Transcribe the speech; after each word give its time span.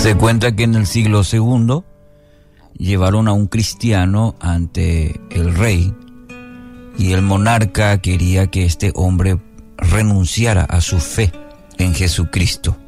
Se 0.00 0.16
cuenta 0.16 0.56
que 0.56 0.62
en 0.62 0.76
el 0.76 0.86
siglo 0.86 1.20
II 1.30 1.82
llevaron 2.72 3.28
a 3.28 3.34
un 3.34 3.48
cristiano 3.48 4.34
ante 4.40 5.20
el 5.28 5.54
rey 5.54 5.94
y 6.96 7.12
el 7.12 7.20
monarca 7.20 8.00
quería 8.00 8.46
que 8.46 8.64
este 8.64 8.92
hombre 8.94 9.38
renunciara 9.76 10.62
a 10.62 10.80
su 10.80 11.00
fe 11.00 11.30
en 11.76 11.92
Jesucristo. 11.92 12.78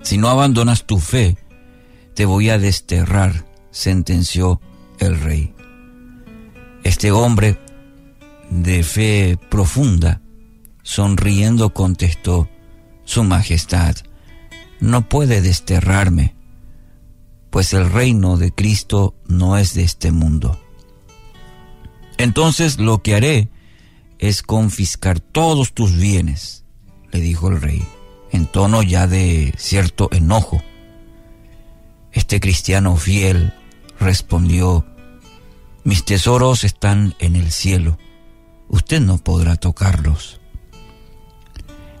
Si 0.00 0.16
no 0.16 0.30
abandonas 0.30 0.86
tu 0.86 0.98
fe, 0.98 1.36
te 2.14 2.24
voy 2.24 2.48
a 2.48 2.56
desterrar, 2.56 3.44
sentenció 3.70 4.58
el 5.00 5.20
rey. 5.20 5.54
Este 6.82 7.12
hombre 7.12 7.58
de 8.48 8.82
fe 8.82 9.38
profunda, 9.50 10.22
sonriendo 10.82 11.74
contestó, 11.74 12.48
Su 13.04 13.22
Majestad, 13.22 13.96
no 14.82 15.08
puede 15.08 15.40
desterrarme, 15.40 16.34
pues 17.50 17.72
el 17.72 17.88
reino 17.88 18.36
de 18.36 18.52
Cristo 18.52 19.14
no 19.28 19.56
es 19.56 19.74
de 19.74 19.84
este 19.84 20.10
mundo. 20.10 20.60
Entonces 22.18 22.78
lo 22.80 23.00
que 23.00 23.14
haré 23.14 23.48
es 24.18 24.42
confiscar 24.42 25.20
todos 25.20 25.72
tus 25.72 25.96
bienes, 25.96 26.64
le 27.12 27.20
dijo 27.20 27.48
el 27.48 27.60
rey, 27.60 27.86
en 28.32 28.46
tono 28.46 28.82
ya 28.82 29.06
de 29.06 29.54
cierto 29.56 30.08
enojo. 30.10 30.62
Este 32.10 32.40
cristiano 32.40 32.96
fiel 32.96 33.54
respondió, 34.00 34.84
mis 35.84 36.04
tesoros 36.04 36.64
están 36.64 37.14
en 37.20 37.36
el 37.36 37.52
cielo, 37.52 37.98
usted 38.68 39.00
no 39.00 39.18
podrá 39.18 39.54
tocarlos. 39.54 40.40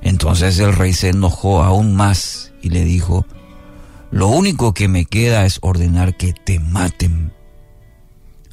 Entonces 0.00 0.58
el 0.58 0.74
rey 0.74 0.94
se 0.94 1.10
enojó 1.10 1.62
aún 1.62 1.94
más 1.94 2.51
y 2.62 2.70
le 2.70 2.84
dijo, 2.84 3.26
lo 4.10 4.28
único 4.28 4.72
que 4.72 4.88
me 4.88 5.04
queda 5.04 5.44
es 5.44 5.58
ordenar 5.62 6.16
que 6.16 6.32
te 6.32 6.60
maten. 6.60 7.32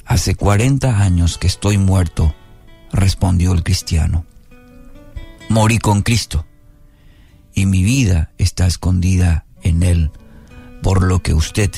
Hace 0.04 0.34
cuarenta 0.34 0.98
años 0.98 1.38
que 1.38 1.46
estoy 1.46 1.78
muerto, 1.78 2.34
respondió 2.92 3.52
el 3.52 3.62
cristiano. 3.62 4.24
Morí 5.48 5.78
con 5.78 6.02
Cristo 6.02 6.46
y 7.54 7.66
mi 7.66 7.82
vida 7.82 8.32
está 8.38 8.66
escondida 8.66 9.44
en 9.62 9.82
Él, 9.82 10.10
por 10.82 11.02
lo 11.02 11.20
que 11.20 11.34
usted 11.34 11.70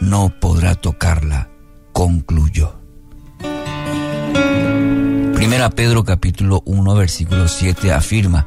no 0.00 0.32
podrá 0.40 0.74
tocarla, 0.74 1.50
concluyó. 1.92 2.78
Primera 5.34 5.70
Pedro 5.70 6.04
capítulo 6.04 6.62
1 6.66 6.94
versículo 6.94 7.48
7 7.48 7.92
afirma, 7.92 8.46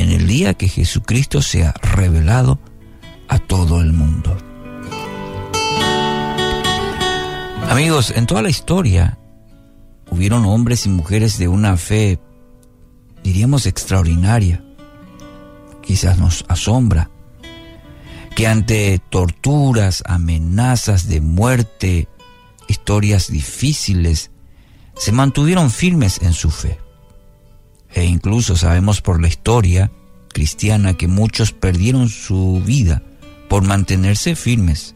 en 0.00 0.10
el 0.10 0.26
día 0.26 0.54
que 0.54 0.68
Jesucristo 0.68 1.42
sea 1.42 1.72
revelado 1.82 2.58
a 3.28 3.38
todo 3.38 3.80
el 3.80 3.92
mundo. 3.92 4.36
Amigos, 7.68 8.12
en 8.14 8.26
toda 8.26 8.42
la 8.42 8.50
historia 8.50 9.18
hubieron 10.10 10.44
hombres 10.44 10.86
y 10.86 10.88
mujeres 10.88 11.38
de 11.38 11.48
una 11.48 11.76
fe, 11.76 12.20
diríamos, 13.22 13.66
extraordinaria. 13.66 14.62
Quizás 15.82 16.18
nos 16.18 16.44
asombra 16.48 17.10
que 18.34 18.46
ante 18.46 19.00
torturas, 19.10 20.02
amenazas 20.06 21.08
de 21.08 21.20
muerte, 21.20 22.08
historias 22.68 23.28
difíciles, 23.28 24.30
se 24.94 25.12
mantuvieron 25.12 25.70
firmes 25.70 26.20
en 26.22 26.32
su 26.32 26.50
fe 26.50 26.85
e 27.96 28.04
incluso 28.04 28.56
sabemos 28.56 29.00
por 29.00 29.22
la 29.22 29.26
historia 29.26 29.90
cristiana 30.28 30.94
que 30.94 31.08
muchos 31.08 31.52
perdieron 31.52 32.10
su 32.10 32.62
vida 32.64 33.02
por 33.48 33.64
mantenerse 33.64 34.36
firmes, 34.36 34.94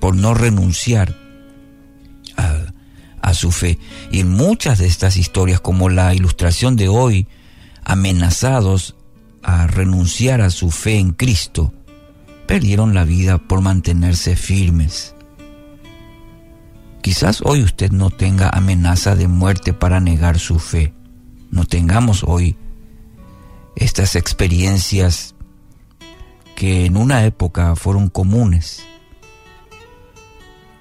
por 0.00 0.16
no 0.16 0.34
renunciar 0.34 1.16
a, 2.36 2.72
a, 3.22 3.34
su 3.34 3.52
fe. 3.52 3.78
Y 4.10 4.18
en 4.18 4.30
muchas 4.30 4.78
de 4.80 4.88
estas 4.88 5.16
historias, 5.16 5.60
como 5.60 5.88
la 5.88 6.12
ilustración 6.12 6.74
de 6.74 6.88
hoy, 6.88 7.28
amenazados 7.84 8.96
a 9.44 9.68
renunciar 9.68 10.40
a 10.40 10.50
su 10.50 10.72
fe 10.72 10.98
en 10.98 11.12
Cristo, 11.12 11.72
perdieron 12.48 12.94
la 12.94 13.04
vida 13.04 13.38
por 13.38 13.60
mantenerse 13.60 14.34
firmes. 14.34 15.14
Quizás 17.00 17.42
hoy 17.44 17.62
usted 17.62 17.92
no 17.92 18.10
tenga 18.10 18.48
amenaza 18.48 19.14
de 19.14 19.28
muerte 19.28 19.72
para 19.72 20.00
negar 20.00 20.40
su 20.40 20.58
fe 20.58 20.92
no 21.56 21.64
tengamos 21.64 22.22
hoy 22.22 22.54
estas 23.76 24.14
experiencias 24.14 25.34
que 26.54 26.84
en 26.84 26.98
una 26.98 27.24
época 27.24 27.74
fueron 27.76 28.10
comunes. 28.10 28.84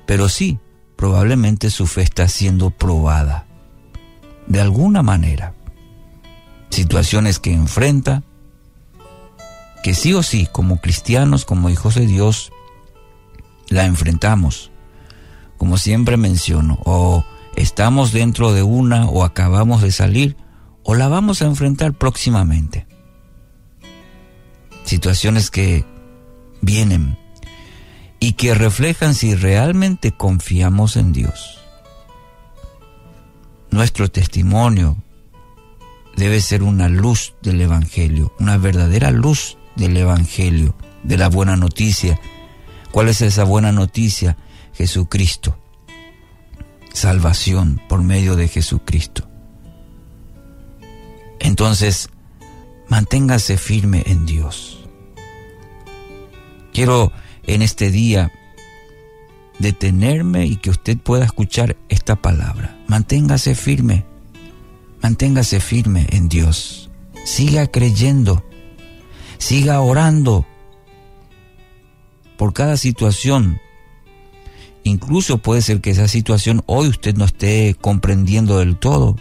Pero 0.06 0.28
sí, 0.28 0.60
probablemente 0.98 1.70
su 1.70 1.88
fe 1.88 2.02
está 2.02 2.28
siendo 2.28 2.72
probada, 2.72 3.48
de 4.48 4.60
alguna 4.60 5.02
manera. 5.02 5.54
Situaciones 6.70 7.40
que 7.40 7.54
enfrenta, 7.54 8.24
que 9.82 9.94
sí 9.96 10.14
o 10.14 10.24
sí, 10.24 10.46
como 10.52 10.82
cristianos, 10.82 11.46
como 11.46 11.70
hijos 11.70 11.96
de 11.96 12.06
Dios, 12.06 12.52
la 13.70 13.86
enfrentamos. 13.86 14.72
Como 15.58 15.78
siempre 15.78 16.18
menciono, 16.18 16.80
o 16.84 17.24
estamos 17.56 18.12
dentro 18.12 18.52
de 18.52 18.62
una 18.62 19.06
o 19.06 19.24
acabamos 19.24 19.82
de 19.82 19.94
salir, 19.94 20.36
o 20.86 20.96
la 20.96 21.08
vamos 21.08 21.42
a 21.42 21.46
enfrentar 21.46 21.94
próximamente. 21.94 22.88
Situaciones 24.86 25.50
que 25.50 25.84
vienen 26.62 27.18
y 28.20 28.34
que 28.34 28.54
reflejan 28.54 29.16
si 29.16 29.36
realmente 29.36 30.12
confiamos 30.12 30.96
en 30.96 31.12
Dios. 31.12 31.60
Nuestro 33.72 34.10
testimonio 34.10 34.96
debe 36.16 36.40
ser 36.40 36.62
una 36.62 36.88
luz 36.88 37.34
del 37.42 37.60
Evangelio, 37.62 38.34
una 38.40 38.58
verdadera 38.58 39.10
luz 39.10 39.58
del 39.76 39.98
Evangelio, 39.98 40.76
de 41.04 41.18
la 41.18 41.30
buena 41.30 41.58
noticia. 41.58 42.20
¿Cuál 42.92 43.10
es 43.10 43.22
esa 43.22 43.44
buena 43.44 43.72
noticia? 43.72 44.38
Jesucristo. 44.74 45.58
Salvación 46.94 47.82
por 47.90 48.04
medio 48.04 48.36
de 48.36 48.48
Jesucristo. 48.48 49.25
Entonces, 51.46 52.10
manténgase 52.90 53.58
firme 53.58 54.02
en 54.08 54.26
Dios. 54.26 54.84
Quiero 56.74 57.12
en 57.44 57.62
este 57.62 57.92
día 57.92 58.32
detenerme 59.60 60.48
y 60.48 60.56
que 60.56 60.72
usted 60.72 60.98
pueda 60.98 61.24
escuchar 61.24 61.78
esta 61.88 62.16
palabra. 62.16 62.76
Manténgase 62.88 63.54
firme, 63.54 64.06
manténgase 65.04 65.60
firme 65.60 66.08
en 66.10 66.30
Dios. 66.30 66.90
Siga 67.26 67.68
creyendo, 67.68 68.44
siga 69.38 69.80
orando 69.82 70.48
por 72.38 72.54
cada 72.54 72.76
situación. 72.76 73.62
Incluso 74.84 75.38
puede 75.38 75.62
ser 75.62 75.80
que 75.80 75.92
esa 75.92 76.08
situación 76.08 76.64
hoy 76.66 76.88
usted 76.88 77.16
no 77.16 77.26
esté 77.26 77.76
comprendiendo 77.80 78.58
del 78.58 78.78
todo, 78.78 79.16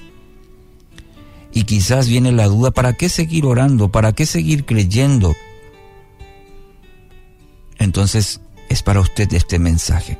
y 1.54 1.64
quizás 1.64 2.08
viene 2.08 2.32
la 2.32 2.48
duda, 2.48 2.72
¿para 2.72 2.94
qué 2.94 3.08
seguir 3.08 3.46
orando? 3.46 3.88
¿Para 3.88 4.12
qué 4.12 4.26
seguir 4.26 4.64
creyendo? 4.64 5.36
Entonces 7.78 8.40
es 8.68 8.82
para 8.82 8.98
usted 8.98 9.32
este 9.32 9.60
mensaje. 9.60 10.18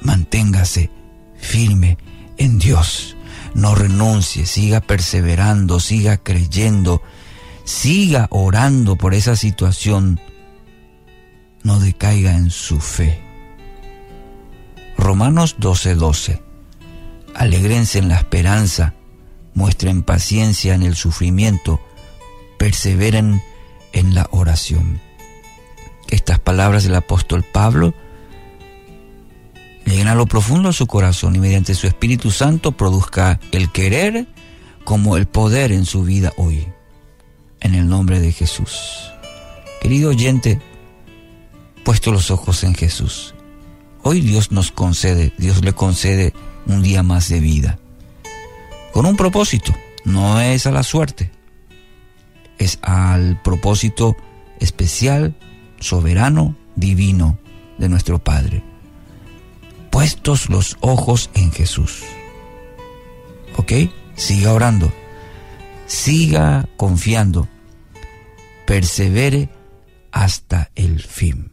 Manténgase 0.00 0.90
firme 1.36 1.98
en 2.38 2.58
Dios. 2.58 3.16
No 3.54 3.74
renuncie, 3.74 4.46
siga 4.46 4.80
perseverando, 4.80 5.78
siga 5.78 6.16
creyendo, 6.16 7.02
siga 7.64 8.28
orando 8.30 8.96
por 8.96 9.12
esa 9.12 9.36
situación. 9.36 10.20
No 11.64 11.80
decaiga 11.80 12.34
en 12.34 12.50
su 12.50 12.80
fe. 12.80 13.20
Romanos 14.96 15.56
12:12. 15.58 15.94
12. 15.96 16.42
Alégrense 17.34 17.98
en 17.98 18.08
la 18.08 18.16
esperanza 18.16 18.94
muestren 19.54 20.02
paciencia 20.02 20.74
en 20.74 20.82
el 20.82 20.94
sufrimiento, 20.94 21.80
perseveren 22.58 23.42
en 23.92 24.14
la 24.14 24.28
oración. 24.30 25.00
Estas 26.08 26.38
palabras 26.38 26.84
del 26.84 26.94
apóstol 26.94 27.42
Pablo 27.42 27.94
lleguen 29.86 30.08
a 30.08 30.14
lo 30.14 30.26
profundo 30.26 30.68
de 30.68 30.74
su 30.74 30.86
corazón 30.86 31.36
y 31.36 31.38
mediante 31.38 31.74
su 31.74 31.86
Espíritu 31.86 32.30
Santo 32.30 32.72
produzca 32.72 33.40
el 33.50 33.70
querer 33.70 34.26
como 34.84 35.16
el 35.16 35.26
poder 35.26 35.72
en 35.72 35.84
su 35.84 36.04
vida 36.04 36.32
hoy. 36.36 36.66
En 37.60 37.74
el 37.74 37.88
nombre 37.88 38.20
de 38.20 38.32
Jesús. 38.32 39.10
Querido 39.80 40.10
oyente, 40.10 40.60
puesto 41.84 42.12
los 42.12 42.30
ojos 42.30 42.64
en 42.64 42.74
Jesús. 42.74 43.34
Hoy 44.02 44.20
Dios 44.20 44.50
nos 44.50 44.72
concede, 44.72 45.32
Dios 45.38 45.64
le 45.64 45.72
concede 45.72 46.34
un 46.66 46.82
día 46.82 47.02
más 47.02 47.28
de 47.28 47.40
vida. 47.40 47.78
Con 48.92 49.06
un 49.06 49.16
propósito, 49.16 49.74
no 50.04 50.40
es 50.40 50.66
a 50.66 50.70
la 50.70 50.82
suerte, 50.82 51.30
es 52.58 52.78
al 52.82 53.40
propósito 53.42 54.16
especial, 54.60 55.34
soberano, 55.80 56.56
divino 56.76 57.38
de 57.78 57.88
nuestro 57.88 58.22
Padre. 58.22 58.62
Puestos 59.90 60.48
los 60.48 60.76
ojos 60.80 61.30
en 61.34 61.52
Jesús. 61.52 62.02
¿Ok? 63.56 63.72
Siga 64.14 64.52
orando. 64.52 64.92
Siga 65.86 66.68
confiando. 66.76 67.48
Persevere 68.66 69.50
hasta 70.10 70.70
el 70.74 71.02
fin. 71.02 71.51